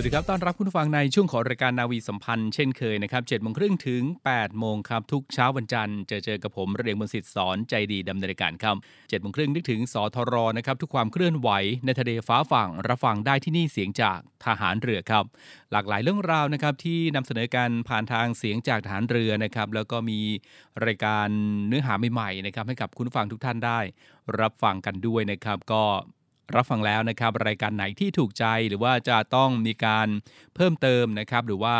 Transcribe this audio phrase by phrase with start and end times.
[0.00, 11.50] วัสดีครับ ต้อนรับคุณผู้ฟังในช่วงของรายการนาวีสัมพันธ์เช่นเคยนะครับ7โมงครึ่งถึง8โมงครับ ทุกเช้าวันจันทร์เจอเจอกับผมเรียงบนสิทธิ์สอนใจดีดำเนินการครับ7โมงครึ่งนึกถึงสทรนะครับ ทุกความเคลื่อนไหว
[11.84, 15.24] ในทะเลฟ้าฝั่งรับฟังได้ที่นี่เสียงจากทหารเรือครับ
[15.72, 20.20] หลากหลายเรื่องราวนะครับที่นำเสนอการผ่านทางเสียงจากทหารเรือนะครับแล้วก็มี
[20.86, 21.28] รายการ
[21.68, 23.80] เนื้อหาใหม่ๆนะครับให้กับคุณผู้ฟังทุกท่านได้
[24.40, 25.84] รับฟังกันด้วยนะครับ ก็
[26.54, 30.08] รับฟังแล้วนะครับ รายการไหนที่ถูกใจหรือว่าจะต้องมีการ
[30.54, 31.76] เพิ่มเติมนะครับ หรือว่า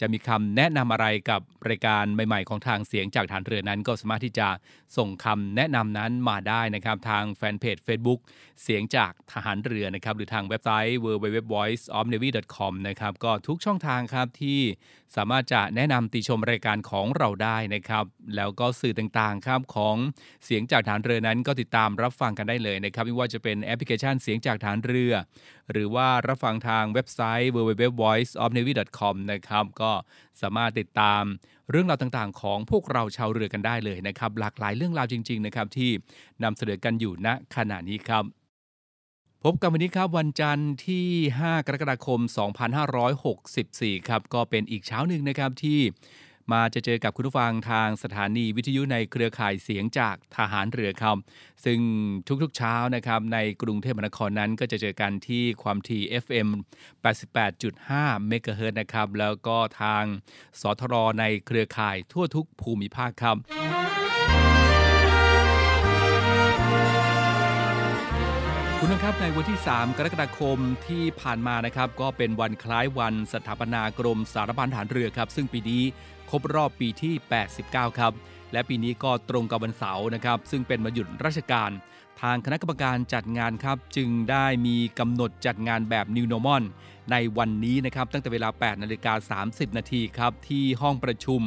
[0.00, 4.48] จะมีคำแนะนำอะไรกับรายการใหม่ ๆ ของทางเสียงจากฐานเรือนั้น ก็สามารถที่จะ
[4.96, 8.20] ส่งคำแนะนำนั้นมาได้นะครับทางแฟนเพจ Facebook
[8.62, 14.60] เสียงจากทหารเรือนะครับหรือทางเว็บไซต์ www.voiceofnavy.com นะครับก็ทุกช่องทางครับที่
[15.16, 18.04] สามารถจะแนะนำติชมรายการของเราได้นะครับ
[18.36, 19.96] แล้วก็สื่อต่างๆครับของ
[20.44, 25.12] เสียงจากฐานเรือนั้นก็ติดตามรับฟังกันได้เลยนะครับไม่ว่าจะเป็นแอปพลิเคชันเสียงจากฐานเรือ
[25.72, 29.92] หรือว่ารับฟังทางเว็บไซต์ www.voiceofnavy.com นะครับ ก็
[30.40, 31.22] สามารถติดตาม
[31.70, 35.90] เรื่องราวต่างๆ ของพวกเราชาวเรือกันได้เลยนะครับ หลากหลายเรื่องราวจริง ๆ นะครับ ที่
[36.42, 38.24] นำเสนอกันอยู่ณขณะนี้ครับ
[39.44, 41.06] พบกันวันนี้ครับวันจันทร์ที่
[41.40, 42.20] 5 กรกฎาคม
[43.34, 45.80] 2564 ครับ ก็เป็นอีกเช้าหนึ่งนะครับที่
[46.52, 51.16] มาจะเจอกับคุณผู้ฟังทางสถานีวิทยุในเครือข่ายเสียงจากทหารเรือครับ
[51.64, 51.80] ซึ่ง
[52.42, 56.48] ทุกๆเช้านะครับในกรุงเทพมหานครนั้นก็จะเจอกันที่ความถี่ FM
[57.42, 60.04] 88.5เมกะเฮิรตนะครับแล้วก็ทาง
[60.60, 63.36] สทรในเครือข่ายทั่วทุกภูมิภาคครับ
[69.08, 70.58] ครับในวันที่ 3 กรกฎาคม
[70.88, 75.82] ที่ผ่านมานะครับก็เป็นวันคล้ายวันสถาปนากรมสารบัญฐานเรือครับ ซึ่งปีนี้
[76.30, 77.14] ครบรอบปีที่
[77.56, 78.12] 89 ครับ
[78.52, 81.70] และปีนี้ก็ตรงกับวันเสาร์นะครับ ซึ่งเป็นวันหยุดราชการ
[82.20, 86.62] ทางคณะกรรมการจัดงานครับ จึงได้มีกำหนดจัดงานแบบ New Normal
[87.10, 91.40] ในวันนี้นะครับตั้งแต่เวลา 8นาฬิกา30 นาทีครับ ที่ห้องประชุม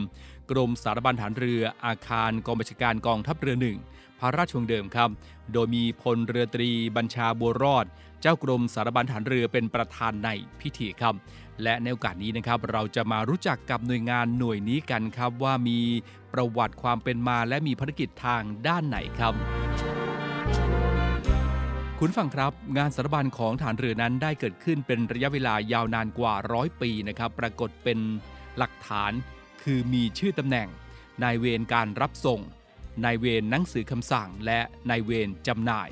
[0.51, 3.79] กรมสารบัญฐานเรืออาคารกองบัญชาการกองทัพเรือหนึ่ง
[4.19, 5.09] พระราชวังเดิมครับ
[5.53, 7.85] โดยมีพลเรือตรีบัญชาบัวรอด
[8.21, 11.15] เจ้ากรมสารบัญฐานเรือเป็นประธานในพิธีครับ
[11.63, 15.79] และในโอกาสนี้นะครับเราจะมารู้จักกับหน่วยงานหน่วยนี้กันครับว่ามี
[16.33, 19.33] ประวัติความเป็นมาและมีภารกิจทางด้านไหนครับ
[21.99, 27.99] คุณฟังครับ งานสารบัญของฐานเรือนั้นได้เกิดขึ้นเป็นระยะเวลายาวนานกว่าร้อยปีนะครับปรากฏเป็น
[28.57, 29.11] หลักฐาน
[29.63, 30.67] คือมีชื่อตำแหน่ง
[31.23, 32.41] นายเวรการรับส่ง
[33.05, 35.89] นายเวรหนังสือคำสั่ง และนายเวรจำหน่าย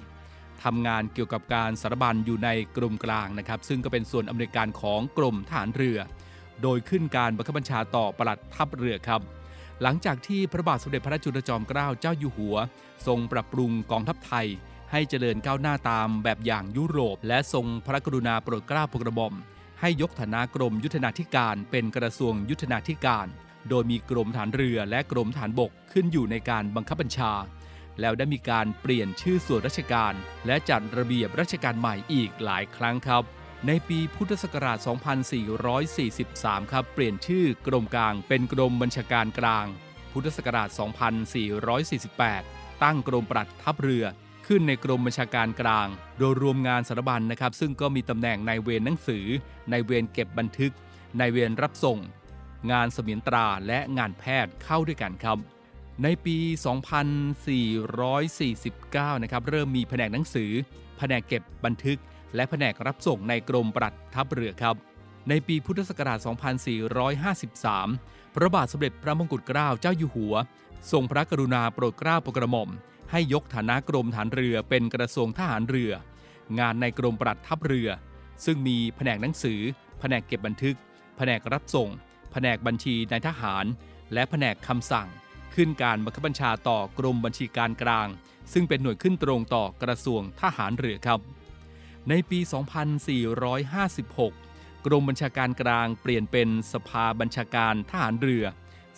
[0.64, 6.00] ทำงานเกี่ยวกับการสารบัญอยู่ในกรมกลางนะครับ ซึ่งก็เป็นส่วนอำนวยการของกรมฐานเรือ
[6.62, 9.22] โดยขึ้นการบังคับบัญชาต่อปลัดทัพเรือครับ
[9.82, 12.58] หลังจากที่พระบาทสมเด็จพระจุลจอมเกล้าเจ้าอยู่หัว
[13.08, 14.48] ทรงปรับปรุงกองทัพไทย
[14.92, 19.34] ให้เจริญก้าวหน้าตามแบบอย่างยุโรป และทรงพระกรุณาโปรดเกล้าโปรดกระหม่อม
[19.82, 23.28] ให้ยกฐานะกรมยุทธนาธิการเป็นกระทรวงยุทธนาธิการ
[23.70, 27.34] โดยมีกรมฐานเรือและกรมฐานบกขึ้นอยู่ในการบังคับบัญชา
[28.02, 30.14] แล้วได้มีการเปลี่ยนชื่อส่วนราชการ
[30.48, 33.24] และจัดระเบียบราชการใหม่อีกหลายครั้งครับ
[33.68, 34.78] ในปีพุทธศักราช
[35.96, 39.66] 2443 ครับ เปลี่ยนชื่อกรมกลางเป็นกรมบัญชาการกลาง
[40.12, 40.70] พุทธศักราช
[41.56, 44.06] 2448 ตั้งกรมปลัดทัพเรือ
[44.48, 45.88] ขึ้นในกรมบัญชาการกลาง
[46.18, 49.26] โดยรวมงานสารบัญนะครับ ซึ่งก็มีตำแหน่งนายเวรหนังสือ
[49.72, 50.74] นายเวรเก็บบันทึก
[51.20, 52.00] นายเวรรับส่ง
[52.72, 55.38] งานเสมียนตราและงานแพทย์เข้าด้วยกันครับ
[56.04, 56.38] ในปี
[58.36, 60.52] 2449 นะครับเริ่มมีแผนกหนังสือ
[60.98, 62.00] แผนกเก็บบันทึก
[62.36, 64.76] และแผนกรับส่งในกรมปลัดทัพเรือครับ
[65.30, 66.20] ในปีพุทธศักราช
[67.48, 70.36] 2453 พระบาทสมเด็จพระมงกุฎเกล้าเจ้าอยู่หัว
[70.92, 72.70] ทรงพระกรุณาโปรดเกล้าโปรดกระหม่อม
[73.12, 75.92] ให้ยกฐานะกรมฐานเรือเป็นกระทรวงทหารเรือ
[76.60, 77.90] งานในกรมปลัดทัพเรือ
[78.46, 79.60] ซึ่งมีแผนกหนังสือ
[80.00, 80.76] แผนกเก็บบันทึก
[81.18, 81.90] แผนกรับส่ง
[82.32, 83.66] แผนกบัญชีนายทหาร
[84.14, 85.08] และแผนกคำสั่ง
[85.56, 88.08] ขึ้นการบังคับบัญชาต่อกรมบัญชีการกลาง
[88.54, 91.20] ซึ่งเป็นหน่วยขึ้นตรงต่อกระทรวงทหารเรือครับ
[92.10, 92.40] ในปี
[93.64, 98.46] 2456 กรมบัญชาการกลางเปลี่ยนเป็นสภาบัญชาการทหารเรือ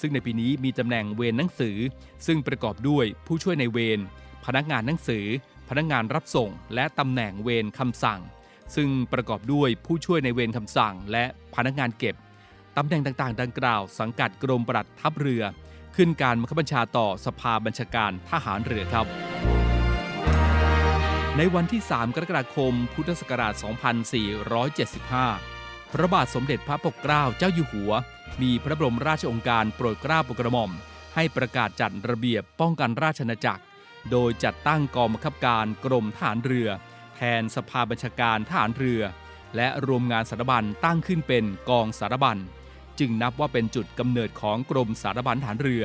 [0.01, 1.77] ซึ่งในปีนี้มีตำแหน่งเวรหนังสือ
[2.25, 3.99] ซึ่งประกอบด้วยผู้ช่วยในเวร
[4.45, 5.25] พนักงานหนังสือ
[5.69, 8.21] พนักงานรับส่ง และตำแหน่งเวรคำสั่ง
[8.75, 11.25] ซึ่งประกอบด้วยผู้ช่วยในเวรคำสั่ง และ
[11.55, 12.15] พนักงานเก็บ
[12.81, 15.43] ตำแหน่งต่างๆ ดังกล่าว สังกัดกรมปลัดทัพเรือ
[15.95, 19.05] ขึ้นการบังคับบัญชาต่อสภาบัญชาการทหารเรือครับ
[21.37, 23.53] ในวันที่ 3 กรกฎาคม พุทธศักราช
[24.73, 27.93] 2475 พระบาทสมเด็จพระปกเกล้าเจ้าอยู่หัว
[28.41, 30.71] มีพระบรมราชองการโปรดเกล้าโปรดกระหม่อม
[31.15, 33.63] ให้ประกาศจัดระเบียบป้องกันราชอาณาจักร
[34.11, 36.69] โดยจัดตั้งกองบังคับการกรมทหารเรือ
[37.15, 39.01] แทนสภาบัญชาการทหารเรือ
[39.55, 42.39] และรวมงานสารบัญตั้งขึ้นเป็นกองสารบัญ
[42.99, 45.83] จึงนับว่าเป็นจุดกำเนิดของกรมสารบัญทหารเรือ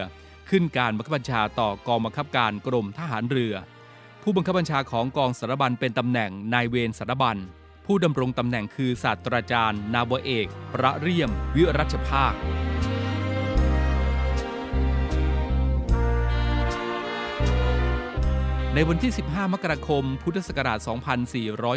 [0.51, 3.55] ขึ้นการบังคับบัญชาต่อกองบังคับการกรมทหารเรือ
[4.23, 7.39] ผู้บังคับบัญชาของกองสารบัญเป็นตำแหน่งนายเวรสารบัญ
[7.87, 12.35] ผู้ดำรงตำแหน่งคือศาสตราจารย์ นาวเอก ประเรียม วิรัชภาค
[18.75, 20.79] ในวันที่ 15 มกราคม พุทธศักราช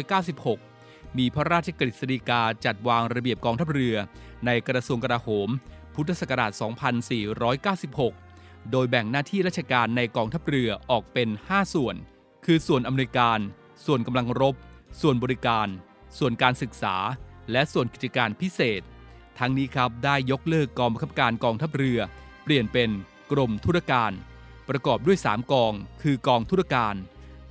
[0.08, 0.77] 2496
[1.18, 3.96] มีพระราชกฤษฎีกาจัดวางระเบียบกองทัพเรือ
[4.46, 5.48] ในกระทรวงกลาโหม
[5.94, 6.52] พุทธศักราช
[8.16, 11.96] 2496 โดยแบ่งหน้าที่ราชการในกองทัพเรือออกเป็น 5 ส่วน
[12.44, 13.38] คือส่วนอำนวยการ
[13.86, 14.54] ส่วนกำลังรบ
[15.00, 15.68] ส่วนบริการ
[16.18, 16.96] ส่วนการศึกษา
[17.52, 18.82] และส่วนกิจการพิเศษ
[19.38, 21.98] ทั้งนี้ครับได้ยกเลิกกองบังคับการกองทัพเรือ
[22.42, 22.90] เปลี่ยนเป็น
[23.32, 24.12] กรมธุรการ
[24.68, 25.72] ประกอบด้วย 3 กอง
[26.02, 26.94] คือกองธุรการ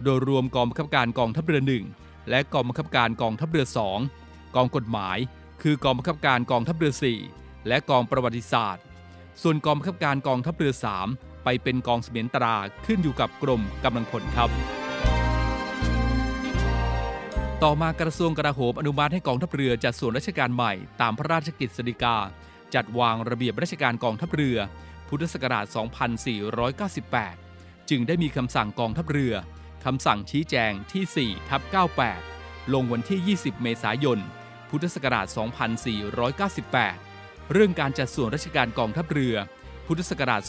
[0.03, 3.65] โดยรวมกองบังคับการกองทัพเรือ1 และกองบังคับการกองทัพเรือ
[4.09, 5.17] 2 กองกฎหมาย
[5.61, 6.93] คือกองบังคับการกองทัพเรือ
[7.29, 8.83] 4 และกองประวัติศาสตร์
[9.41, 10.73] ส่วนกองบังคับการกองทัพเรือ
[11.09, 14.49] 3 ไปเป็นกองเสมียนตราขึ้นอยู่กับกรมกำลังพลครับ
[17.63, 22.17] ต่อมากระทรวงกลาโหมอนุมัติให้กองทัพเรือจัดส่วนราชการใหม่ตามพระราชกฤษฎีกา
[22.75, 24.57] จัดวางระเบียบราชการกองทัพเรือ
[25.07, 25.65] พุทธศักราช
[27.17, 29.33] 2498 จึงได้มีคำสั่งกองทัพเรือ
[29.85, 31.61] คำสั่งชี้แจงที่4ทับ
[32.15, 34.19] 98 ลงวันที่ 20 เมษายน
[34.69, 35.27] พุทธศักราช
[36.59, 39.35] 2498 เรื่องการจัดส่วนราชการกองทัพเรือ
[39.85, 40.41] พุทธศักราช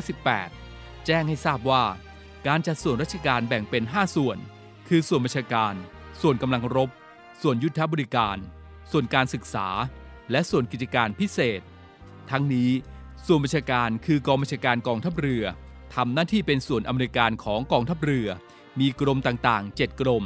[0.00, 1.84] 2498 แจ้งให้ทราบว่า
[2.46, 4.38] การจัดส่วนราชการแบ่งเป็น 5 ส่วน
[4.88, 5.74] คือส่วนบัญชาการ
[6.20, 6.90] ส่วนกำลังรบ
[7.42, 8.36] ส่วนยุทธบริการ
[8.90, 9.68] ส่วนการศึกษา
[10.30, 11.60] และส่วนกิจการพิเศษ
[12.30, 12.70] ทั้งนี้
[13.26, 15.44] ส่วนบัญชาการคือกองบัญชาการกองทัพเรือ
[15.94, 18.28] ทำหน้าที่เป็นส่วนอำนวยการของกองทัพเรือ
[18.80, 20.24] มีกรมต่างๆ 7 กรม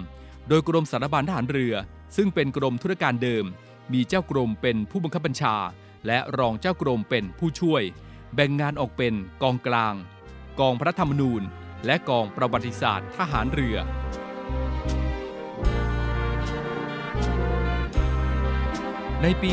[0.48, 1.74] โดยกรมสารบัญทหารเรือ
[2.16, 3.44] ซึ่งเป็นกรมธุรการเดิม
[3.92, 5.56] มีเจ้ากรมเป็นผู้บังคับบัญชา
[6.06, 7.82] และรองเจ้ากรมเป็นผู้ช่วย
[8.34, 9.94] แบ่งงานออกเป็นกองกลาง
[10.60, 11.42] กองพระธรรมนูญ
[11.86, 13.76] และกองประวัติศาสตร์ทหารเรือ
[19.22, 19.50] ในปี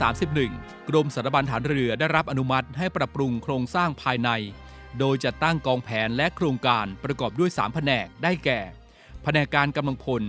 [0.00, 4.30] 2531 กรมสารบัญฐานเรือได้รับอนุมัติให้ปรับปรุงโครงสร้างภายใน
[4.98, 8.60] โดยจะตั้งกองแผนและโครงการประกอบด้วย 3 แผนกได้แก่
[9.22, 10.22] แผนกการกำลังพล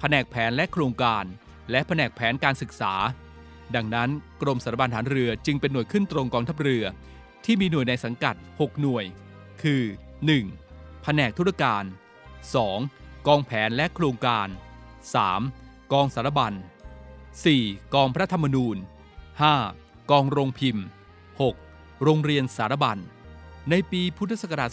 [0.00, 1.24] แผนกแผนและโครงการ
[1.70, 2.94] และแผนกแผนการศึกษา
[3.74, 4.10] ดังนั้น
[4.42, 6.84] กรมสารบัญฐานเรือจึงเป็นหน่วยขึ้นตรงกองทัพเรือ
[7.44, 9.04] ที่มีหน่วยในสังกัด 6 หน่วย
[9.62, 9.82] คือ
[10.44, 11.02] 1.
[11.02, 11.84] แผนกธุรการ
[12.54, 13.26] 2.
[13.26, 14.48] กองแผนและโครงการ
[15.20, 15.92] 3.
[15.92, 16.52] กองสารบัญ
[17.24, 17.94] 4.
[17.94, 18.76] กองพระธรรมนูญ
[19.42, 20.10] 5.
[20.10, 20.84] กองโรงพิมพ์
[21.42, 22.02] 6.
[22.02, 22.98] โรงเรียนสารบัญ
[23.70, 24.70] ในปีพุทธศักราช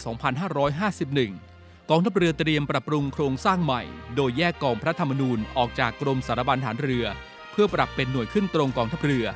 [0.94, 3.82] 2551 กองทัพเรือเตรียมปรับปรุงโครงสร้างใหม่
[4.16, 7.06] โดยแยกกองพระธรรมนูญออกจากกรมสารบัญฐานเรือ
[7.52, 9.26] เพื่อปรับเป็นหน่วยขึ้นตรงกองทัพเรือ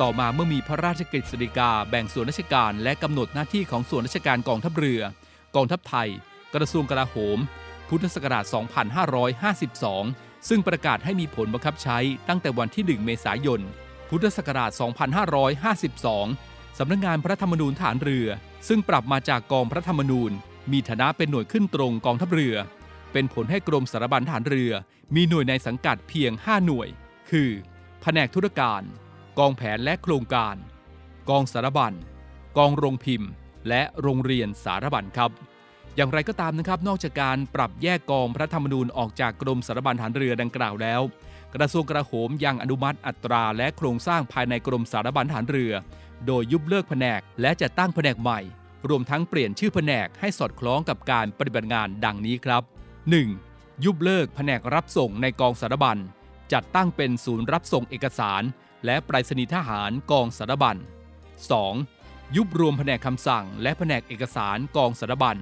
[0.00, 5.00] ต่อมาเมื่อมีพระราชกฤษฎีกาแบ่งส่วนราชการ และกำหนดหน้าที่ของส่วนราชการกองทัพเรือ
[5.56, 6.08] กองทัพไทย
[6.54, 7.38] กระทรวงกลาโหม
[7.88, 8.44] พุทธศักราช
[9.66, 13.60] 2552 ซึ่งประกาศให้มีผลบังคับใช้ตั้งแต่วันที่ 1 เมษายน
[14.08, 14.70] พุทธศักราช
[15.60, 18.26] 2552 สำนักงานพระธรรมนูญฐานเรือ
[18.68, 20.32] ซึ่งปรับมาจากกองพระธรรมนูญ
[20.72, 22.54] มีฐานะเป็นหน่วยขึ้นตรงกองทัพเรือ
[23.12, 24.72] เป็นผลให้กรมสารบัญฐานเรือ
[25.14, 26.88] มีหน่วยในสังกัดเพียง 5 หน่วย
[27.30, 27.50] คือ
[28.02, 28.82] แผนกธุรการ
[29.38, 30.56] กองแผนและโครงการ
[31.30, 31.92] กองสารบัญ
[32.58, 33.30] กองโรงพิมพ์
[33.68, 35.30] และโรงเรียนสารบัญครับ
[35.96, 41.00] อย่างไรก็ตามนะครับ นอกจากการปรับแยกกองพระธรรมนูญออกจากกรมสารบัญฐานเรือดังกล่าวแล้ว
[41.54, 45.72] กระทรวงกระโหมยังอนุมัติอัตราและโครงสร้างภายในกรมสารบัญฐานเรือ
[46.26, 48.40] โดยยุบเลิกแผนกและจะตั้งแผนกใหม่
[48.88, 52.62] รวมทั้งเปลี่ยนชื่อแผนกให้สอดคล้องกับการปฏิบัติงานดังนี้ครับ
[53.24, 53.84] 1.
[53.84, 55.98] ยุบเลิกแผนกรับส่งในกองสารบัญ
[56.52, 58.42] จัดตั้งเป็นศูนย์รับส่งเอกสาร
[58.84, 60.76] และไปรษณีย์ทหารกองสารบัญ
[61.56, 62.36] 2.
[62.36, 65.36] ยุบรวมแผนกคำสั่ง และแผนกเอกสารกองสารบัญ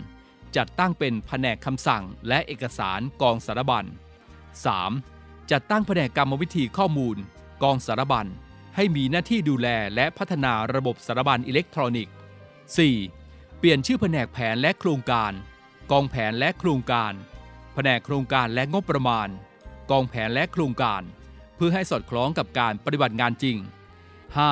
[0.57, 5.20] จัดตั้งเป็นแผนกคำสั่งและเอกสารกองสารบัญ 3.
[5.51, 7.17] จัดตั้งแผนกกรรมวิธีข้อมูล
[7.63, 8.27] กองสารบัญ
[8.77, 12.15] ให้มีหน้าที่ดูแลและพัฒนาระบบสารบัญอิเล็กทรอนิกส์
[12.87, 13.59] 4.
[13.59, 15.33] เปลี่ยนชื่อแผนกแผนและโครงการ
[15.93, 17.13] กองแผนและโครงการ
[17.75, 19.29] แผนกโครงการและงบประมาณ
[19.91, 21.03] กองแผนและโครงการ
[21.57, 23.57] เพื่อให้สอดคล้องกับการปฏิบัติงานจริง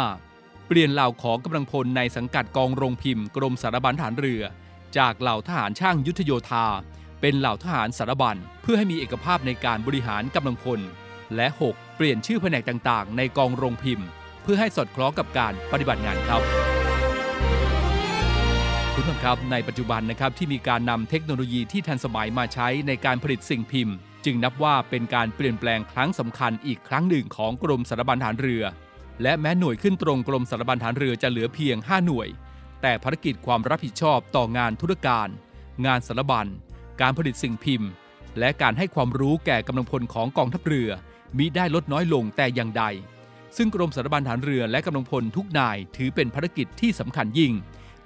[0.06, 0.66] 5.
[0.66, 4.42] เปลี่ยนเหล่าของกำลังพลในสังกัดกองโรงพิมพ์ กรมสารบัญฐานเรือ
[4.98, 6.66] จากเหล่าทหารช่างยุทธโยธา
[7.20, 10.80] เป็นเหล่าทหารสารบัญเพื่อให้มีเอกภาพในการบริหารกำลังพล
[11.36, 11.96] และ 6.
[11.96, 14.06] เปลี่ยนชื่อแผนกต่างๆ ในกองโรงพิมพ์
[14.42, 16.42] เพื่อให้สอดคล้องกับการปฏิบัติงานครับ
[18.94, 28.64] คุณผู้ชมครับในปัจจุบันนะครับที่มีการนำเทคโนโลยีที่ทันสมัยมาใช้ในการผลิตสิ่งพิมพ์ จึงนับว่าเป็นการเปลี่ยนแปลงครั้งสำคัญอีกครั้งหนึ่งของกรมสารบัญฐานเรือ
[29.22, 32.28] และแม้หน่วยขึ้นตรงกรมสารบัญฐานเรือจะเหลือเพียง 5 หน่วย
[32.82, 35.28] แต่ภารกิจความรับผิดชอบต่องานธุรการ
[35.86, 36.46] งานสารบัญ
[37.00, 37.90] การผลิตสิ่งพิมพ์
[38.38, 40.90] และการให้ความรู้แก่กำลังพลของกองทัพเรือ
[41.36, 42.84] มิได้ลดน้อยลงแต่อย่างใด
[43.56, 47.52] ซึ่งกรมสารบัญฐานเรือและกำลังพลทุกนายถือเป็นภารกิจที่สำคัญยิ่ง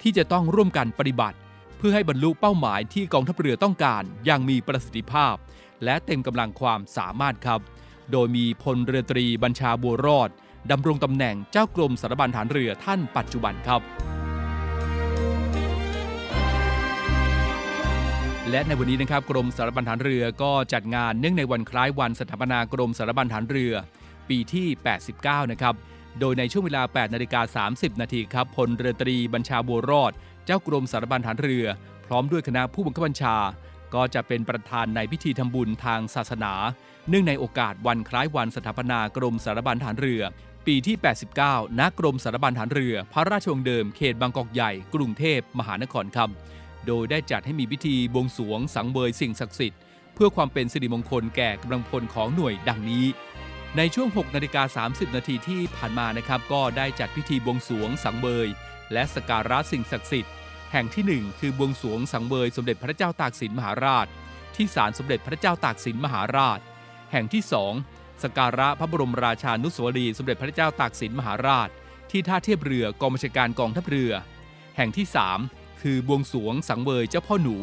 [0.03, 1.37] ที่จะต้องร่วมกันปฏิบัติ
[1.79, 5.35] เพื่อให้บรรลุเป้าหมายที่กองทัพเรือต้องการอย่างมีประสิทธิภาพ
[5.85, 7.61] และเต็มกำลังความสามารถครับ
[8.13, 10.31] โดยมีพลเรือตรีบัญชาบัวรอด
[10.71, 13.81] ดำรงตำแหน่งเจ้ากรมสารบัญฐานเรือท่านปัจจุบันครับ
[18.53, 23.73] และในวันนี้นะครับกรมสารบัญฐานเรือก็จัดงานเนื่องในวันคล้ายวันสถาปนากรมสารบัญฐานเรือ
[24.29, 24.67] ปีที่
[25.09, 25.75] 89 นะครับ
[26.21, 30.13] โดยในช่วงเวลา 8 นาฬิกา 30 นาทีครับพลเรือตรีบัญชาบัวรอด
[30.47, 31.67] เจ้ากรมสารบัญฐานเรือ
[32.07, 33.37] พร้อมด้วยคณะผู้บังคับบัญชา
[33.95, 36.53] ก็จะเป็นประธานในพิธีทำบุญทางศาสนา
[37.09, 40.23] เนื่องในโอกาสวันคล้ายวันสถาปนากรมสารบัญฐานเรือ
[40.67, 40.97] ปีที่
[41.39, 46.31] 89 ณ กรมสารบัญฐานเรือ พระราชวังเดิม เขตบางกอกใหญ่ กรุงเทพมหานครครับ
[46.87, 49.81] โดยได้จัดให้มีพิธีบวงสวงสังเวยสิ่งศักดิ์สิทธิ์
[50.15, 53.05] เพื่อความเป็นสิริมงคลแก่กำลังพลของหน่วยดังนี้
[53.77, 58.49] ในช่วง 6 นาฬิกา 30 นาทีที่ผ่านมานะครับ ก็ได้จัดพิธีบวงสวงสังเวย
[58.93, 60.33] และสการะสิ่งศักดิ์สิทธิ์
[60.73, 64.07] แห่งที่ 1 คือบวงสวงสังเวยสมเด็จพระเจ้าตากสินมหาราช
[64.57, 66.61] ที่ศาลสมเด็จพระเจ้าตากสินมหาราช
[67.13, 67.43] แห่งที่
[67.83, 71.69] 2 สการะพระบรมราชานุสาวรีสมเด็จพระเจ้าตากสินมหาราช
[72.11, 74.13] ที่ท่าเทียบเรือกองบัญชาการกองทัพเรือ
[74.77, 75.07] แห่งที่
[75.39, 77.57] 3 คือบวงสวงสังเวยเจ้าพ่อหนู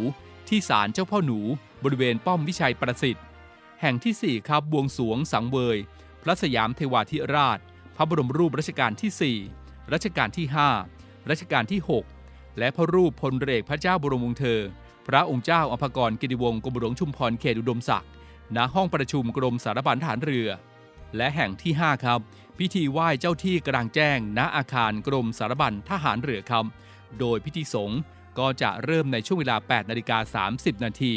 [0.47, 1.39] ที่ศาลเจ้าพ่อหนู
[1.83, 3.25] บริเวณป้อมวิชัยประสิทธิ์
[3.81, 5.77] แห่งที่ 4 ครับบวงสวงสังเวย
[6.23, 7.59] พระสยามเทวาธิราช
[7.95, 10.45] พระบรมรูปรัชกาลที่ 4 รัชกาลที่
[10.87, 11.79] 5 รัชกาลที่
[12.19, 14.61] 6 และพระรูปพลเรือพระเจ้าบรมวงศ์เธอ
[15.07, 18.09] พระองค์เจ้าอภกรกิติวงศ์กรมหลวงชุมพรเขตอุดมศักดิ์
[18.55, 20.49] ณห้องประชุมกรมสารบัญฐานเรือ
[21.15, 22.19] และแห่งที่ 5 ครับ
[22.57, 26.65] พิธีไหว้เจ้าที่กลางแจ้ง ณอาคารกรมสารบัญทหารเรือครับ
[27.19, 27.99] โดยพิธีสงฆ์
[28.39, 31.13] ก็จะเริ่มในช่วงเวลา 8 นาฬิกา 30 นาที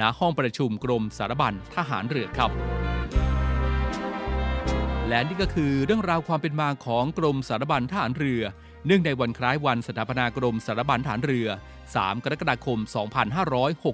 [0.00, 2.50] ณห้องประชุมกรมสารบัญทหารเรือครับ
[5.08, 8.42] และนี่ก็คือเรื่องราวความเป็นมาของกรมสารบัญทหารเรือ
[8.86, 11.48] เนื่องในวันคล้ายวันสถาปนากรมสารบัญทหารเรือ
[11.86, 12.78] 3 กรกฎาคม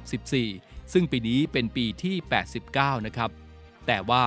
[0.09, 2.17] 2564 ซึ่งปีนี้เป็นปีที่
[2.61, 3.31] 89 นะครับ
[3.87, 4.23] แต่ว่า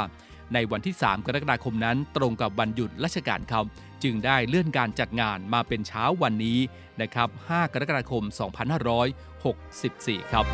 [0.53, 3.65] ในวันที่ 3 กรกฎาคมนั้นตรงกับวันหยุดราชการครับ
[4.03, 6.59] จึงได้เลื่อนการจัดงานมาเป็นเช้าวันนี้
[7.01, 8.23] นะครับ 5 กรกฎาคม
[9.07, 10.45] 2564 ครับ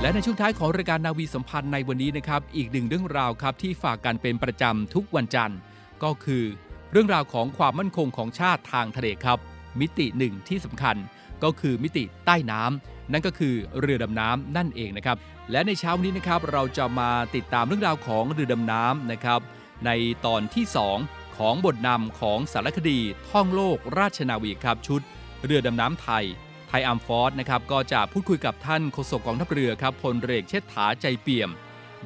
[0.00, 5.58] และในช่วงท้ายของรายการนาวีสัมพันธ์ในวันนี้นะครับ อีกหนึ่งเรื่องราวครับที่ฝากกันเป็นประจำทุกวันจันทร์
[6.02, 6.44] ก็คือ
[6.92, 9.38] เรื่องราวของความมั่นคงของชาติทางทะเลครับ
[9.80, 10.96] มิติหนึ่งที่สำคัญ
[11.44, 15.16] ก็คือมิติใต้น้ำนั่นก็คือเรือดำน้ำนั่นเองนะครับ
[15.50, 19.40] และในเช้านี้นะครับเราจะมาติดตามเรื่องราวของเรือดำน้ำนะครับ
[19.86, 19.90] ใน
[20.26, 20.64] ตอนที่
[21.00, 22.98] 2 ของบทนำของสารคดี
[23.30, 25.00] ท่องโลกราชนาวีครับชุด
[25.44, 26.24] เรือดำน้ำไทย
[26.68, 31.50] ไทยอาร์มฟอร์สนะครับก็จะพูดคุยกับท่านโฆษกกองทัพเรือครับพลเรือเอกเชษฐาใจเปี่ยม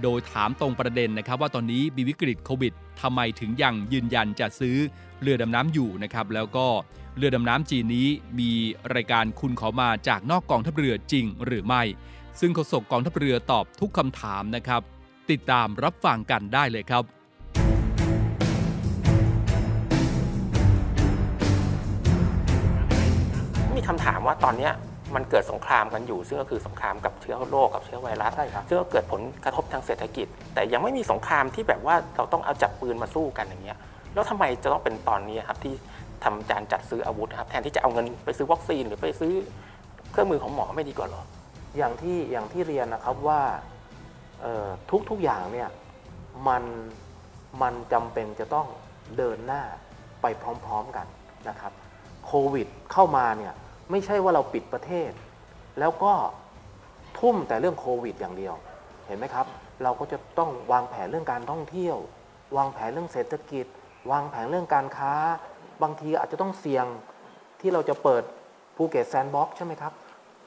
[0.02, 4.76] โดยถามตรงประเด็นนะครับ ว่าตอนนี้มีวิกฤตโควิดทำไมถึงยังยืนยันจะซื้อ
[5.22, 6.66] เรือดำน้ำอยู่นะครับแล้วก็
[7.16, 8.08] เรือดำน้ำจีนนี้
[8.38, 8.52] มี
[8.94, 11.82] รายการคุณขอมาจากนอกกองทัพเรือจริงหรือไม่
[12.40, 14.82] ซึ่งโฆษกกองทัพเรือตอบทุกคำถามนะครับ
[15.30, 17.04] ติดตามรับฟังกันได้เลยครับ
[23.88, 24.72] คำถามว่าตอนเนี้ย
[25.14, 33.78] มันเกิดสงครามกันอยู่ ซึ่งก็คือสงครามกับเชื้อโรคกับเชื้อไวรัสใช่ครับซึ่งก็เกิดผลกระทบทางเศรษฐกิจ แต่ยังไม่มีสงครามที่แบบว่าเราต้องเอาจับปืนมาสู้กันอย่างเงี้ย
[34.14, 35.74] แล้วทำไมจะต้องเป็นตอนนี้ครับที่
[36.24, 39.32] ทำการจัดซื้ออาวุธนะครับแทนที่จะเอาเงินไปซื้อวัคซีนหรือไปซื้อ
[40.10, 41.24] เครื่องมือของหมอไม่ดีกว่าเหรอ
[41.78, 43.40] อย่างที่อย่างที่เรียนนะครับว่า
[44.40, 45.68] เอ่อทุกทุกอย่างเนี่ย
[46.48, 46.62] มัน
[47.62, 48.66] มันจำเป็นจะต้อง
[49.16, 49.62] เดินหน้า
[50.22, 50.26] ไป
[50.64, 51.06] พร้อมๆกัน
[51.48, 51.72] นะครับ
[52.26, 53.54] โควิดเข้ามาเนี่ย
[53.90, 55.10] ไม่ใช่ว่าเราปิดประเทศ
[55.78, 56.12] แล้วก็
[57.18, 58.54] ทุ่มแต่เรื่องโควิดอย่างเดียว
[59.06, 59.46] เห็นไหมครับ
[59.82, 61.96] เราก็จะต้องวางแผนเรื่องการท่องเที่ยว
[62.56, 63.66] วางแผนเรื่องเศรษฐกิจ
[64.10, 65.14] วางแผนเรื่องการค้า
[65.82, 66.86] บางทีอาจจะต้องเสี่ยง
[67.60, 68.22] ที่เราจะเปิด
[68.76, 69.92] ภูเก็ตแซนด์บ็อกซ์ใช่ไหมครับ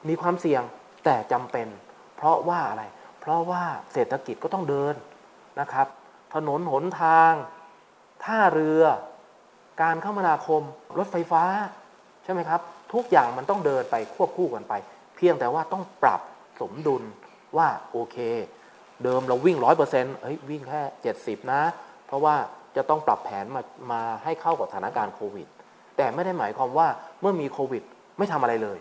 [0.08, 0.62] มีความเสี่ยง
[1.04, 1.68] แต่จำเป็น
[2.16, 2.84] เพราะว่าอะไร
[3.20, 4.94] เพราะว่าเศรษฐกิจก็ต้องเดิน
[5.60, 5.86] นะครับ
[6.34, 7.32] ถนนหนทาง
[8.24, 8.82] ท่าเรือ
[9.82, 10.62] การคมนาคม
[10.98, 11.44] รถไฟฟ้า
[12.24, 12.60] ใช่ไหมครับ
[12.92, 14.74] ทุกอย่างมันต้องเดินไปควบคู่กันไป
[15.16, 16.20] เพียงแต่ว่าต้องปรับ
[16.60, 17.02] สมดุล
[17.56, 18.16] ว่าโอเค
[19.04, 21.62] เดิมเราวิ่งร้อยเปอร์เซ็นต์เฮ้ยวิ่งแค่เจ็ดสิบนะ
[22.06, 22.34] เพราะว่า
[22.76, 25.46] จะต้องปรับแผนมามาให้เข้ากับสถานการณ์โควิด
[25.96, 26.88] แต่ไม่ได้หมายความว่า
[27.20, 27.82] เมื่อมีโควิด
[28.18, 28.78] ไม่ทำอะไรเลย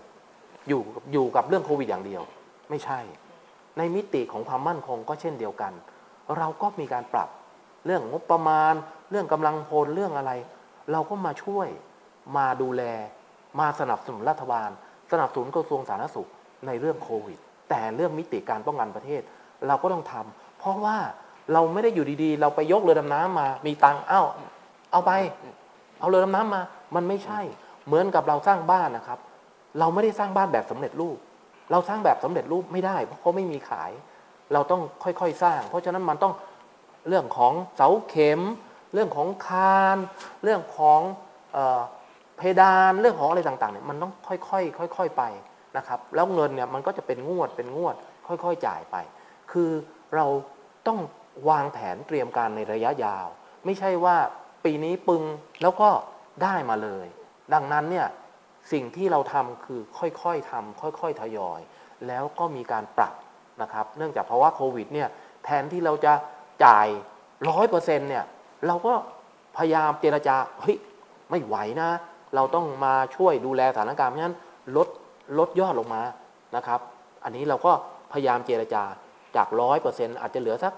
[0.68, 0.82] อยู่
[1.14, 2.22] อยู่กับเรื่องโควิดอย่างเดียว
[2.70, 3.00] ไม่ใช่
[3.78, 5.74] ในมิติของความมั่นคงก็เช่นเดียวกัน
[6.38, 7.30] เราก็มีการปรับ
[7.86, 8.74] เรื่องงบประมาณ
[9.12, 10.32] เรื่องกำลังพลเรื่องอะไร
[10.92, 11.68] เราก็มาช่วย
[12.38, 12.84] มาดูแล
[13.60, 14.70] มาสนับสนุนรัฐบาล
[15.12, 16.30] สนับสนุนกระทรวงสาธารณสุข
[16.68, 17.40] ในเรื่องโควิด
[17.70, 19.22] แต่เรื่องมิติการป้องกันประเทศ
[19.68, 20.98] เราก็ต้องทำเพราะว่า
[21.54, 24.22] เราไม่ได้อยู่ดีๆ เราไปยกเรือดำน้ำมา มีตังเอ้า
[24.92, 25.12] เอาไป
[26.00, 26.62] เอาเรือดำน้ำมา
[26.96, 27.40] มันไม่ใช่
[27.88, 29.20] เหมือนกับเราสร้างบ้านนะครับ
[29.80, 31.18] เราไม่ได้สร้างบ้านแบบสำเร็จรูป
[31.72, 33.92] เราสร้างแบบสำเร็จรูปไม่ได้ เพราะเขาไม่มีขาย
[34.54, 36.34] เราต้องค่อยๆสร้าง เพราะฉะนั้นมันต้อง
[37.08, 38.42] เรื่องของเสาเข็ม
[38.94, 39.98] เรื่องของคาน
[40.44, 41.02] เรื่องของ
[42.42, 45.24] เพดานเรื่องของอะไรต่างๆเนี่ยมันต้องค่อยๆค่อย ๆไป
[45.78, 47.96] นะครับ แล้วเงินเนี่ยมันก็จะเป็นงวดเป็นงวด
[48.28, 48.96] ค่อยๆจ่ายไป
[49.52, 49.72] คือ
[50.16, 50.26] เรา
[50.88, 51.00] ต้อง
[51.50, 53.28] วางแผนเตรียมการในระยะยาว
[53.66, 54.16] ไม่ใช่ว่า
[54.66, 55.24] ปีนี้ปึง
[55.62, 55.90] แล้วก็
[56.44, 57.08] ได้มาเลย
[57.54, 58.08] ดังนั้นเนี่ย
[58.72, 61.60] สิ่งที่เราทำคือค่อยๆทำค่อยๆทยอย
[62.08, 63.14] แล้วก็มีการปรับ
[63.62, 65.10] นะครับ เนื่องจากภาวะโควิดเนี่ย
[65.46, 66.14] แทนที่เราจะ
[66.66, 66.88] จ่าย
[67.50, 68.26] ร้อยเปอร์เซ็นต์เนี่ย
[68.68, 68.94] เราก็
[69.58, 70.78] พยายามเจรจาเฮ้ย
[71.30, 71.90] ไม่ไหวนะ
[72.36, 74.38] เราต้องมาช่วยดูแลสถานการณ์เพราะฉะนั้น
[74.76, 74.88] ลด
[75.40, 76.02] ลดยอดลงมา
[76.56, 76.80] นะครับ
[77.24, 77.72] อันนี้เราก็
[78.12, 78.84] พยายามเจรจา
[79.36, 80.74] จากร้อยเปอร์เซ็นต์อาจจะเหลือสัก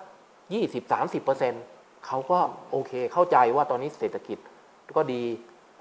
[0.60, 1.63] 20-30%เปอร์เซ็นต์
[2.06, 2.39] เขาก็
[2.72, 4.38] โอเคเข้าใจว่าตอนนี้เศรษฐกิจ
[4.98, 5.22] ก็ดี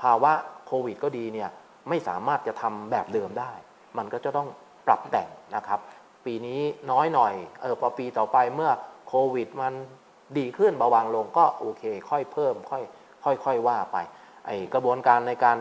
[0.03, 0.33] ภาวะ
[0.67, 1.51] โควิดก็ดีเนี่ย
[1.89, 3.53] ไม่สามารถจะทำแบบเดิมได้
[3.99, 4.49] มันก็จะต้อง
[4.87, 5.81] ปรับแต่งนะครับ
[6.25, 8.71] ปีนี้น้อยหน่อยเออพอปีต่อไปเมื่อ
[9.09, 9.73] โควิดมัน
[10.39, 12.83] ดีขึ้นเบาบางลงก็โอเค ค่อยเพิ่มค่อย
[13.25, 13.97] ค่อยค่อยว่าไป
[14.47, 15.57] ไอกระบวนการในการ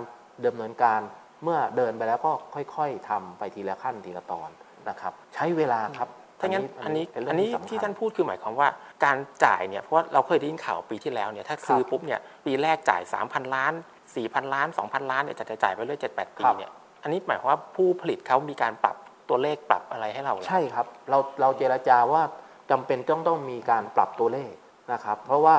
[0.45, 1.01] ดำเนินการ
[1.43, 2.31] เมื่อเดินไปแล้วก็
[2.75, 4.49] ค่อยๆทำไปทีละขั้นทีละตอน
[4.89, 8.69] นะครับ ใช้เวลาครับถ้างั้นอันนี้เป็เรื่อังนนี้สำคัญที่ท่านพูดคือหมายความว่า
[9.05, 13.73] การจ่ายเนี่ยเพราะว่าเราเคยได้ยินข่าวปีที่แล้วเนี่ยถ้าซื้อครับปุ๊บเนี่ยปีแรกจ่าย 3,000 ล้าน
[14.13, 16.71] 4,000 ล้าน 2,000 ล้านเนี่ยจะจ่ายไปเรื่อย7-8ปีครับเนี่ย
[17.03, 18.95] อันนี้หมายความว่าผู้ผลิตเขามีการปรับ
[19.29, 22.23] ตัวเลขปรับอะไรให้เราเหรอใช่ครับ เราเราเจรจาว่า
[22.71, 24.51] จำเป็นต้องต้องมีการปรับตัวเลข
[24.93, 25.57] นะครับ เพราะว่า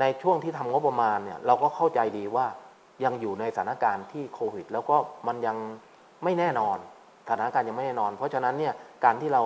[0.00, 2.46] ในช่วงที่ทำงบประมาณเนี่ยเราก็เข้าใจดีว่า
[3.04, 5.56] ยังอยู่ในสถานการณ์ที่โควิด แล้วก็มันยัง
[6.24, 6.78] ไม่แน่นอน
[7.26, 9.42] สถานการณ์ยังไม่แน่นอน เพราะฉะนั้นเนี่ยการที่เรา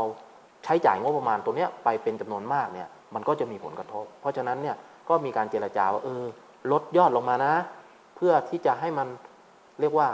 [0.64, 4.76] ใช้จ่ายงบประมาณตัวเนี้ยไปเป็นจำนวนมากเนี่ยมันก็จะมีผลกระทบ เพราะฉะนั้นเนี่ย
[5.08, 6.24] ก็มีการเจรจาว่าเออ
[6.72, 7.54] ลดยอดลงมานะ
[8.16, 9.08] เพื่อที่จะให้มัน
[9.80, 10.08] เรียกว่า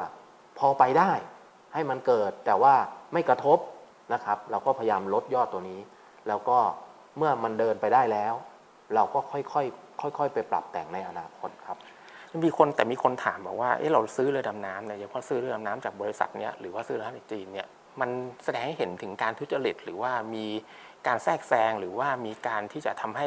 [0.58, 1.12] พอไปได้
[1.74, 2.74] ให้มันเกิดแต่ว่า
[3.12, 3.58] ไม่กระทบ
[4.12, 5.80] นะครับ เราก็พยายามลดยอดตัวนี้
[6.28, 6.58] แล้วก็
[7.18, 8.34] เมื่อมันเดินไปได้แล้ว
[8.94, 9.83] เราก็ค่อยๆ
[10.18, 11.78] ค่อย ๆ ไปปรับแต่งในอนาคตครับ
[12.44, 17.68] มีคนแต่มีคนถามบอกว่าเออเราซื้อเรือดำน้ำเนี่ยเฉพาะซื้อเรือดำน้ำจากบริษัทเนี้ยหรือว่าซื้อเรือดำน้ำจากจีนเนี่ย
[18.00, 18.10] มัน
[18.44, 20.46] แสดงให้เห็นถึงการทุจริตหรือว่ามี
[21.06, 23.26] การแทรกแซงหรือว่ามีการที่จะทำให้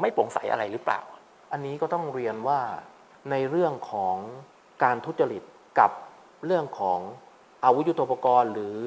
[0.00, 1.00] ไม่โปร่งใสอะไรหรือเปล่า
[1.52, 2.60] อันนี้ก็ต้องเรียนว่า
[3.30, 4.16] ในเรื่องของ
[4.84, 5.42] การทุจริต
[5.78, 5.90] กับ
[6.46, 6.98] เรื่องของ
[7.64, 8.78] อาวุธยุทโธปกรณ์ หรือ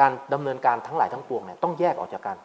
[0.00, 2.36] การดำเนินการทั้งหลายทั้งปวงเนี่ยต้องแยกออกจากกัน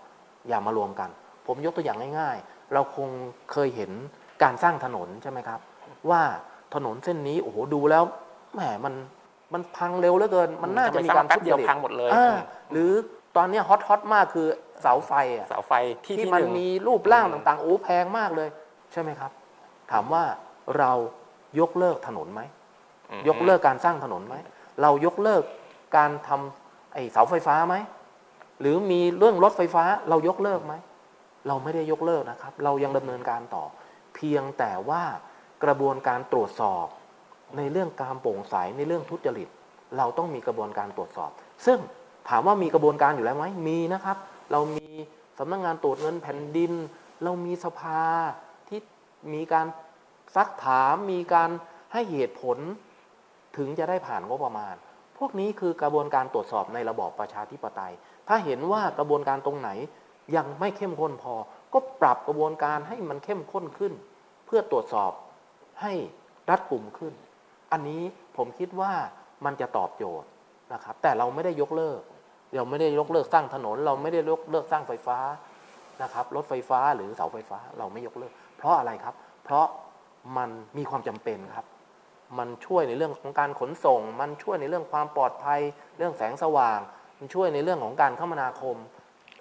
[0.47, 1.09] อย่ามารวมกัน
[1.47, 2.37] ผมยกตัวอย่างง่าย
[2.73, 3.09] เราคง
[3.51, 3.91] เคยเห็น
[4.43, 5.59] การสร้างถนนใช่ไหมครับ
[6.09, 6.21] ว่า
[6.75, 8.03] ถนนเส้นนี้โอ้โหดูแล้ว
[8.53, 8.93] แหมมัน
[9.53, 12.35] มันพังเร็วเหลือเกิน มันน่าจะมีการทำไมสร้างแป๊บทุเดีจยวริตพังหมดเลยอ่า
[12.71, 12.91] หรือ
[13.35, 14.47] ตอนเนี้ฮอตฮอตมากคือ
[14.81, 15.71] เสาไฟอะเสาไฟ
[16.05, 18.49] ที่ที่ที่มันหนึ่งมีรูปร่างต่างๆโอ้แพงมากเลย
[18.91, 19.31] ใช่ไหมครับ
[19.91, 20.23] ถามว่า
[20.77, 20.91] เรา
[21.59, 22.41] ยกเลิกถนนไหม
[23.09, 24.35] อืมยกเลิกการสร้างถนนไหม
[24.81, 25.43] เรายกเลิก
[25.97, 27.75] การทำไอ้เสาไฟฟ้าไหม
[28.61, 30.73] หรือมีเรื่องรถไฟฟ้าเรายกเลิกไหม
[31.47, 33.65] เราไม่ได้ยกเลิกนะครับ เรายังดำเนินการต่อ
[34.15, 35.03] เพียงแต่ว่า
[35.63, 36.85] กระบวนการตรวจสอบ
[37.57, 39.47] ในเรื่องการโปร่งใสในเรื่องทุจริต
[39.97, 41.31] เราต้องมีกระบวนการตรวจสอบ
[41.65, 41.79] ซึ่ง
[42.29, 44.17] ถามว่ามีกระบวนการอยู่แล้วไหมมีนะครับ
[44.51, 44.87] เรามี
[45.39, 46.71] สำนักงานตรวจเงินแผ่นดิน
[47.23, 48.01] เรามีสภา
[48.67, 48.79] ที่
[49.33, 49.67] มีการ
[50.35, 51.49] ซักถามมีการ
[51.93, 52.57] ให้เหตุผล
[53.57, 54.75] ถึงจะได้ผ่านงบประมาณ
[55.17, 57.93] พวกนี้คือกระบวนการตรวจสอบในระบอบประชาธิปไตย
[58.27, 59.69] ถ้าเห็นว่ากระบวนการตรงไหน
[60.35, 61.33] ยังไม่เข้มข้นพอ
[61.73, 63.93] ก็ปรับกระบวนการให้มันเข้มข้นขึ้น
[64.45, 65.11] เพื่อตรวจสอบ
[65.81, 65.93] ให้
[66.49, 67.13] รัดกลุ่มขึ้น
[67.71, 68.01] อันนี้
[68.37, 68.91] ผมคิดว่า
[69.45, 70.27] มันจะตอบโจทย์
[70.73, 72.01] นะครับ แต่เราไม่ได้ยกเลิก
[72.55, 75.17] เราไม่ได้ยกเลิกสร้างถนน เราไม่ได้ยกเลิกสร้างไฟฟ้า
[76.01, 79.65] นะครับ รถไฟฟ้าหรือเสาไฟฟ้าเราไม่ยกเลิก เพราะอะไรครับ เพราะ
[80.37, 81.65] มันมีความจำเป็นครับ
[82.39, 85.59] มันช่วยในเรื่องของการขนส่ง มันช่วยในเรื่องความปลอดภัย
[85.97, 86.79] เรื่องแสงสว่าง
[87.17, 88.77] มันช่วยในเรื่องของการคมนาคม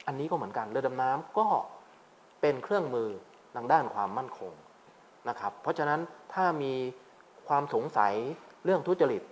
[0.06, 1.46] อันนี้ก็เหมือนกันเรือดำน้ำก็
[2.40, 3.08] เป็นเครื่องมือ
[3.56, 4.52] ทางด้านความมั่นคง
[5.28, 6.00] นะครับ เพราะฉะนั้น
[6.34, 6.72] ถ้ามี
[7.48, 8.12] ความสงสัย
[8.64, 9.22] เรื่องทุจริต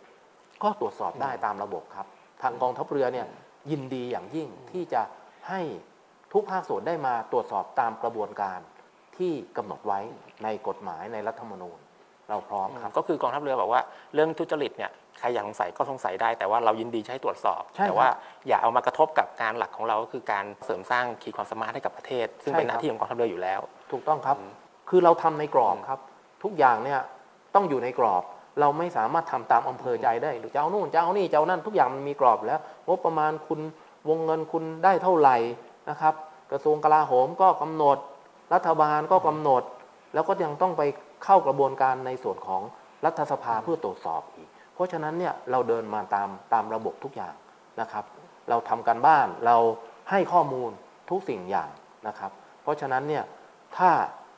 [0.63, 2.07] ก็ตรวจสอบได้ตามระบบครับ
[2.43, 3.27] ทางกองทัพเรือเนี่ย
[3.71, 5.03] ยินดีอย่างยิ่งที่จะ
[5.49, 5.61] ให้
[6.33, 8.61] ทุกภาคส่วนได้มาตรวจสอบตามกระบวนการ
[9.17, 10.01] ที่กำหนดไว้
[10.45, 11.79] ในกฎหมายในรัฐธรรมนูญ
[12.29, 13.83] เราพร้อมครับ ก็คือกองทัพเรือบอกว่า
[14.15, 18.09] เรื่องทุจริตเนี่ย ใครอยากสงสัยก็สงสัยได้ แต่ว่าเรายินดีจะให้ตรวจสอบ ใช่ครับแต่ว่า
[18.49, 23.61] อย่าเอามากระทบกับงานหลักของเราก็คือการเสริมสร้างขีดความสามารถให้กับประเทศ ซึ่งใช่เป็นหครัน้าบที่ของกองทัพเรืออยู่แล้ว
[23.93, 24.37] ถูกต้องครับ
[24.89, 26.01] คือเราทำในกรอบครับ
[26.43, 27.01] ทุกอย่างเนี่ย
[27.55, 28.23] ต้องอยู่ในกรอบ
[28.61, 33.61] เราไม่สามารถทำตามอำเภอใจได้ หรือจะเอานู่นจะเอานี่จะเอานั่นทุกอย่างมันมีกรอบอยู่แล้วงบประมาณคุณ
[34.09, 35.37] วงเงินคุณได้เท่าไหร่
[35.91, 36.15] นะครับ
[36.51, 37.99] กระทรวงกลาโหมก็กำหนด
[38.55, 39.63] รัฐบาลก็กำหนด
[40.15, 40.83] แล้วก็ยังต้องไป
[41.25, 42.63] เข้ากระบวนการในส่วนของ
[43.05, 44.49] รัฐสภาเพื่อตรวจสอบอีก
[44.79, 47.35] เพราะฉะนั้นเนี่ยเราเดินมาตามตามระบบทุกอย่าง
[47.81, 48.05] นะครับ
[48.49, 49.57] เราทำการบ้านเรา
[50.11, 50.71] ให้ข้อมูล
[51.11, 51.71] ทุกสิ่งอย่าง
[52.09, 53.25] นะครับ เพราะฉะนั้นเนี่ย
[53.77, 53.91] ถ้า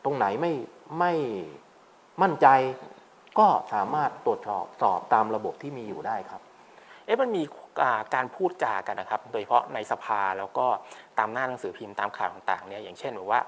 [0.05, 0.53] ตรงไหนไม่
[0.99, 1.13] ไม่
[2.23, 2.47] มั่นใจ
[3.39, 6.41] ก็สามารถตรวจสอบสอบตามระบบที่มีอยู่ได้ครับ
[7.07, 7.43] เอ๊ะมันมี
[8.15, 10.67] การพูดจากันนะครับ โดยเฉพาะในสภาแล้วก็
[11.19, 13.41] ตามหน้าหนังสือพิมพ์ตามข่าวต่างๆเนี่ยอย่างเช่นแบบว่า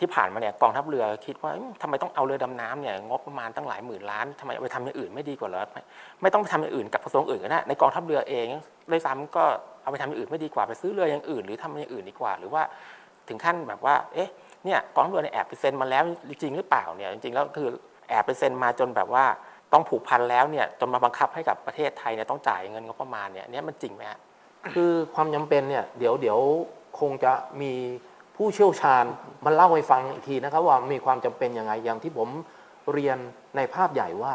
[0.00, 5.80] ที่ผ่านมาเนี่ยกองทัพเรือคิดว่าเอ๊ะทำไมต้องเอาเรือดำน้ำเนี่ยงบประมาณตั้งหลายหมื่นล้านทำไมเอาไปทำอย่างอื่นไม่ดีกว่าเหรอไม่
[6.22, 8.46] ไม่ต้องไปทำอย่างอื่นกับกระทรวงอื่นก็ได้ในกองทัพเรือเอง
[8.90, 9.44] ด้วยซ้ำก็
[9.82, 12.62] เอาไปทำอย่างอื่นไม่ดีกว่าไปซื้อเรืออย่างอื่น หรือทำอย่างอื่นดีกว่า หรือว่า
[13.28, 14.28] ถึงขั้นแบบว่าเอ๊ะ
[14.64, 17.68] เนี่ยกองทัพเรือเนี่ยแอบไปเซ็นมาแล้วจริงหรือเปล่าเนี่ยจริงๆแล้วคือ
[18.08, 19.24] แอบไปเซ็นมาจนแบบว่า
[19.72, 24.02] ต้องผูกพันแล้วเนี่ยจนมาบังคับให้กับประเทศไทยเนี่ยต้องจ่ายเงินงบประมาณเนี่ยนเนี้ยมันจริงไหม
[24.74, 26.38] คือความจำเป็นเนี่ยเดี๋ยวเดี๋ยว
[27.00, 27.72] คงจะมี
[28.38, 29.04] ผู้เชี่ยวชาญ
[29.44, 32.28] มาเล่าให้ฟังอีกทีนะครับว่ามีความจำเป็นยังไงอย่างที่ผม
[32.92, 33.18] เรียน
[33.56, 34.34] ในภาพใหญ่ว่า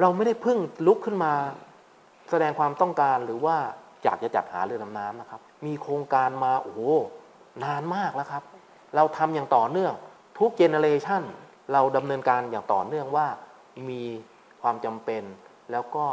[0.00, 1.32] เราไม่ได้เพิ่งลุกขึ้นมา
[2.30, 3.56] แสดงความต้องการหรือว่า
[4.04, 6.80] อยากจะจัดหาเรือดำน้ำนะครับ มีโครงการมาโอ้โห
[7.64, 8.42] นานมากแล้วครับ
[8.96, 9.92] เราทำอย่างต่อเนื่อง
[10.38, 11.22] ทุกเจเนเรชัน
[11.72, 13.26] เราดำเนินการอย่างต่อเนื่องว่า
[13.88, 14.02] มี
[14.62, 15.22] ความจำเป็น
[15.70, 16.06] แล้วก็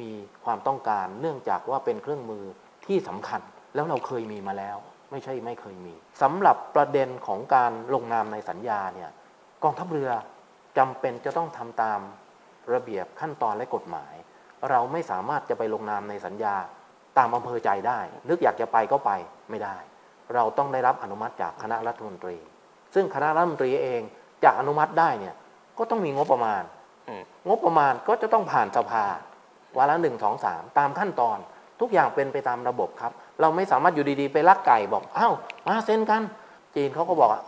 [0.00, 0.10] มี
[0.44, 2.44] ความต้องการเนื่องจากว่าเป็นเครื่องมือ
[2.86, 3.40] ที่สำคัญ
[3.74, 4.76] แล้วเราเคยมีมาแล้ว
[5.10, 9.10] ไม่ใช่ไม่เคยมีสำหรับประเด็นของการลงนามในสัญญาเนี่ย
[9.62, 10.10] กองทัพเรือ
[10.78, 12.00] จำเป็นจะต้องทำตาม
[12.72, 14.14] ระเบียบขั้นตอนและกฎหมาย
[14.70, 16.54] เราไม่สามารถจะไปลงนามในสัญญา
[17.18, 19.10] ตามอำเภอใจได้ นึกอยากจะไปก็ไป
[19.50, 19.76] ไม่ได้
[20.34, 22.36] เราต้องได้รับอนุมัติจากคณะรัฐมนตรี
[22.94, 24.02] ซึ่งคณะรัฐมนตรีเอง
[24.44, 25.34] จะอนุมัติได้เนี่ย
[25.78, 26.62] ก็ต้องมีงบประมาณ
[27.08, 29.04] อืมงบประมาณก็จะต้องผ่านสภา
[29.76, 31.38] วาระหนึ่งสองสามตามขั้นตอน
[31.80, 35.32] ทุกอย่างเป็นไปตามระบบครับ เราไม่สามารถอยู่ดีๆ ไปลักไก่บอกอ้าว
[35.66, 36.22] มาเซ็นกัน
[36.74, 37.42] จีนเขาก็บอกอะ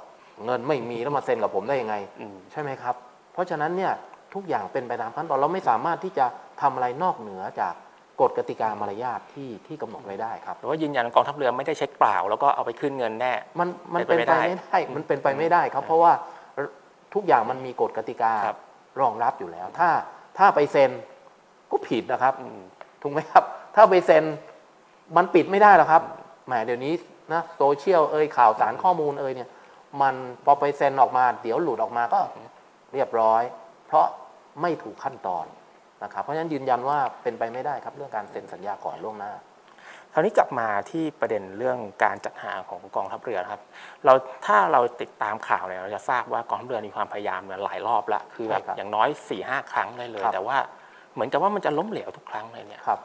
[0.45, 2.95] เงินไม่มีแล้วมาเซ็นกับผมได้ยังไงอืมใช่ไหมครับ
[3.33, 3.93] เพราะฉะนั้นเนี่ย
[4.35, 6.27] ทุกอย่างเป็นไปตามขั้นตอนเราไม่สามารถที่จะ
[6.61, 7.75] ทำอะไรนอกเหนือจาก
[8.21, 16.13] กฎกติกามารยาทที่ที่กำหนดไว้ได้ครับหรือว่ายืนยันกองทัพเรือไม่ได้เช็คเปล่า แล้วก็เอาไปขึ้นเงินแน่มันมันเป็เป็นนไปไปไม่ไม่ได้ได้มันเป็นไปไม่ได้ครับ เพราะว่า
[17.15, 18.59] ทุกอย่างมันมีกฎกติกาครับ
[19.01, 19.89] รองรับอยู่แล้ว ถ้า
[20.39, 20.91] ถ้าไปเซ็น
[21.71, 22.61] ก็ผิดนะครับอืม
[23.03, 23.45] ถูกไหมครับ
[23.77, 24.25] ถ้าไปเซ็น
[25.17, 26.03] มันปิดไม่ได้หรอกครับ
[26.47, 26.95] แหมเดี๋ยวนี้
[27.33, 29.49] นะโซเชียลเอ่ยข่าวสารข้อมูลเอ่ยเนี่ย
[30.03, 32.21] มันพอไปเซ็นออกมา เดี๋ยวหลุดออกมาก็
[32.93, 33.43] เรียบร้อย
[33.87, 34.07] เพราะ
[34.63, 35.47] ไม่ถูกขั้นตอน
[36.03, 39.33] นะครับ เพราะฉะนั้นยืนยันว่าเป็นไปไม่ได้ครับเรื่องการเซ็นสัญญาก่อนล่วงหน้า
[40.13, 43.63] คราวนี้กลับมาที่ประเด็นเรื่องการจัดหาของกองทัพเรือนะครับ
[44.05, 44.13] เรา
[44.47, 50.57] ถ้าเราติดตามข่าวเนี่ยเราจะทราบว่ากองทัพเรือมีความพยายามเนี่ยหลายรอบละคือแบบใช่ครับอย่างน้อย4ี่ห้าครั้งได้เลยครับแต่ว่า
[51.15, 53.01] เหมือนกับว่ามันจะล้มเหลวทุกครั้งเลยเนี่ยครับ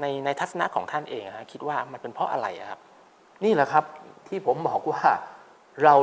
[0.00, 2.80] ในในทัศนะของท่านเองอะฮะคิดว่ามันเป็นเพราะอะไรครับ
[3.44, 3.84] นี่แหละครับ
[4.28, 5.02] ที่ผมบอกว่า
[5.84, 5.94] เรา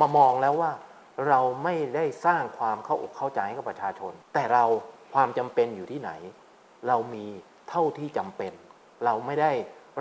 [0.00, 0.72] มามองแล้วว่า
[1.28, 4.64] เราไม่ได้สร้างความเข้าอกเข้าใจให้กับประชาชน แต่เรา
[5.14, 6.10] ความจำเป็นอยู่ที่ไหน
[6.88, 7.26] เรามี
[7.68, 8.52] เท่าที่จำเป็น
[9.04, 9.52] เราไม่ได้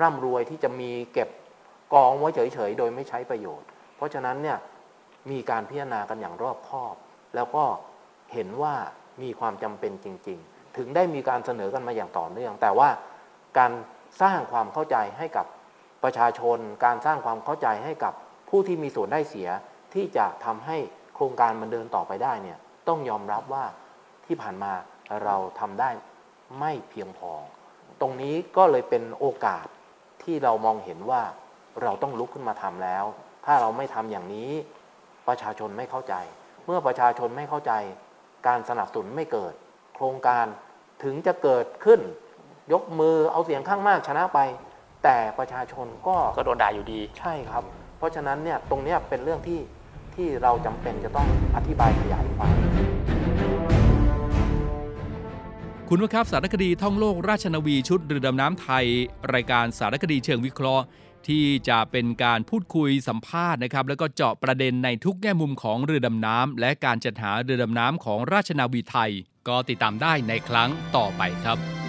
[0.02, 1.30] ร่ำรวยที่จะมีเก็บ
[1.94, 4.58] กองไว้เฉยๆโดยไม่ใช้ประโยชน์ เพราะฉะนั้นเนี่ย
[5.32, 6.96] มีการพิจารณากันอย่างรอบคอบ
[7.36, 7.64] แล้วก็
[8.34, 8.76] เห็นว่า
[9.22, 12.90] มีความจำเป็นจริง ๆ ถึงได้มีการเสนอกันมาอย่างต่อเนื่อง แต่ว่า
[13.60, 13.72] การ
[14.22, 15.46] สร้างความเข้าใจให้กับ
[16.04, 18.14] ประชาชน การสร้างความเข้าใจให้กับ
[18.50, 19.50] ผู้ที่มีส่วนได้เสีย
[19.94, 20.78] ที่จะทำให้
[21.16, 23.66] โครงการมันเดินต่อไปได้เนี่ยต้องยอมรับว่า
[24.26, 24.74] ที่ผ่านมา
[25.24, 25.90] เราทำได้
[26.60, 27.32] ไม่เพียงพอ
[28.02, 29.66] ตรงนี้ก็เลยเป็นโอกาส
[30.24, 31.22] ที่เรามองเห็นว่า
[31.82, 33.06] เราต้องลุกขึ้นมาทำแล้ว
[33.46, 34.52] ถ้าเราไม่ทำอย่างนี้
[35.28, 36.16] ประชาชนไม่เข้าใจ
[36.66, 37.74] เมื่อประชาชนไม่เข้าใจ
[38.48, 39.54] การสนับสนุนไม่เกิด
[39.96, 40.46] โครงการ
[41.04, 42.00] ถึงจะเกิดขึ้น
[42.72, 44.40] ยกมือเอาเสียงข้างมากชนะไป
[45.04, 47.64] แต่ประชาชนก็ก็โดนด่าอยู่ดี ใช่ครับ
[47.98, 49.60] เพราะฉะนั้นเนี่ยตรงเนี้ยเป็นเรื่องที่
[50.16, 52.54] ที่เราจำเป็นจะต้องอธิบายขยายความ
[55.90, 58.86] คุณผู้ครับสารคดีท่องโลกราชนาวีชุดเรือดำน้ำไทย
[59.34, 60.86] รายการสารคดีเชิงวิเคราะห์
[61.28, 69.12] ที่จะเป็นการพูดคุยสัมภาษณ์นะครับแล้วก็เจาะประเด็นในทุกแง่มุมของเรือดำน้ำและการจัดหาเรือดำน้ำของราชนาวีไทย
[69.48, 71.89] ก็ติดตามได้ในครั้งต่อไปครับ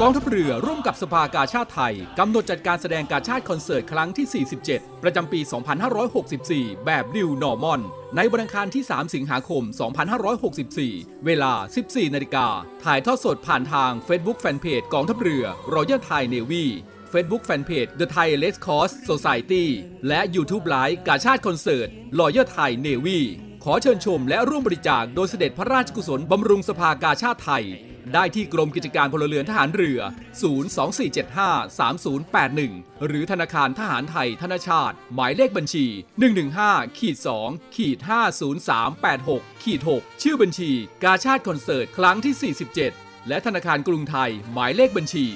[0.00, 5.40] กองทัพเรือร่วมกับสภากาชาติไทย กำหนดจัดการแสดงการชาติคอนเสิร์ตครั้งที่ 47 ประจำปี
[6.12, 7.80] 2564 แบบ New Normal
[8.16, 9.62] ในวันอังคารที่ 3 สิงหาคม
[10.44, 11.52] 2564 เวลา
[11.84, 12.46] 14 นาฬิกา
[12.84, 16.64] ถ่ายทอดสดผ่านทาง Facebook Fanpage กองทัพเรือ Royal Thai Navy
[17.12, 19.64] Facebook Fanpage The Thai Red Cross Society
[20.08, 21.88] และ YouTube Live กาชาติคอนเสิร์ต
[22.20, 23.20] Royal Thai Navy
[23.68, 27.64] ขอเชิญชมและร่วมบริจาคโดยเสด็จพระราชกุศลบำรุงสภากาชาติไทย
[28.14, 30.00] ได้ที่กรมกิจการพลเรือนทหารเรือ
[32.16, 35.86] 024753081 หรือธนาคารทหารไทยธนชาติ หมายเลขบัญชี
[36.42, 37.98] 115ขีด2ขีด
[38.80, 40.70] 50386ขีด6ชื่อบัญชี
[41.04, 45.26] กาชาติคอนเสิร์ตครั้งที่ 47 และธนาคารกรุงไทย หมายเลขบัญชี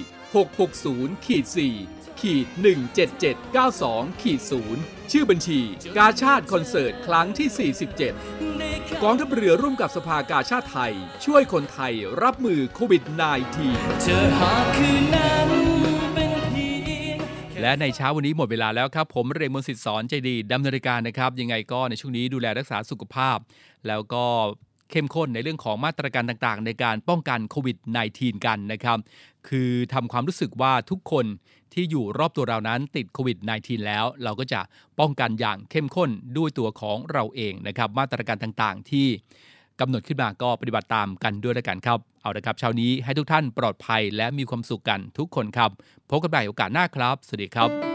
[0.58, 1.44] 660ขีด
[1.76, 2.46] 4 ขีด
[3.34, 4.40] 17792ขีด
[4.76, 5.60] 0ชื่อบัญชี
[5.98, 7.70] กาชาติคอนเสิร์ตครั้งที่
[8.34, 10.92] 47 กองทัพเรือร่วมกับสภากาชาติไทย
[11.24, 13.02] ช่วยคนไทยรับมือโควิด
[13.52, 14.40] -19 เจอห
[14.78, 14.80] น
[15.14, 15.48] นั้น
[16.14, 16.68] เป็นเพี
[17.08, 17.16] ยง
[17.60, 23.38] และในเช้าวันนี้หมดเวลาแล้วครับ ผมเรมนสิทธิ์สอนใจดีดำเนินรายการนะครับ ยังไงก็ในช่วงนี้ดูแลรักษาสุขภาพ
[23.88, 24.24] แล้วก็
[24.90, 27.76] เข้มข้นในเรื่องของมาตรการต่างๆ ในการป้องกันโควิด
[28.12, 28.98] -19 กันนะครับ
[29.48, 31.26] คือทำความรู้สึกว่าทุกคน
[31.74, 34.60] ที่อยู่รอบตัวเรานั้นติดโควิด -19 แล้ว เราก็จะ
[34.98, 39.06] ป้องกันอย่างเข้มข้นด้วยตัวของเราเองนะครับ มาตรการต่างๆ ที่
[39.80, 45.70] กำหนดขึ้นมาก็ปฏิบัติตามกันด้วยแล้วกันครับ เอาละครับเช้านี้ให้ทุกท่านปลอดภัยและมีความสุขกันทุกคนครับ
[46.10, 47.89] พบกันใหม่โอกาสหน้าครับ สวัสดีครับ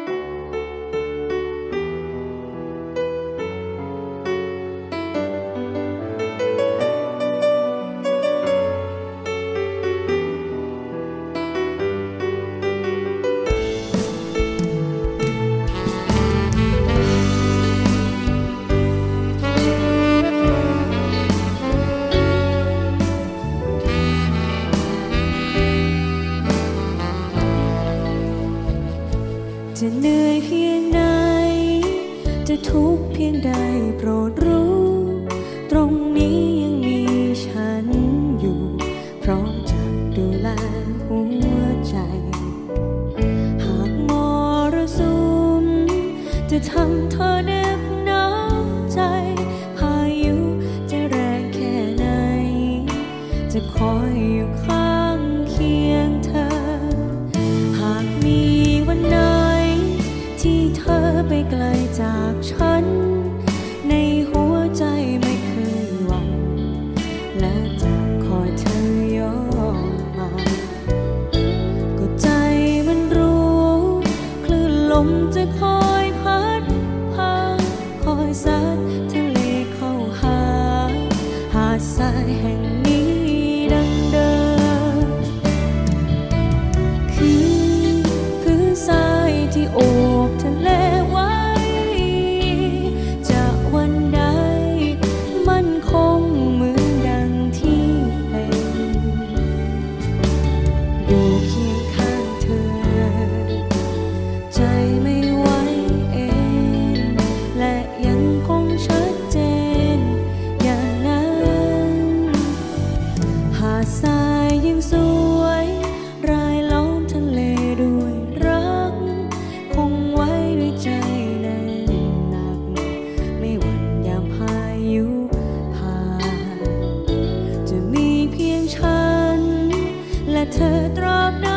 [130.53, 131.55] เธอตรอบนั้น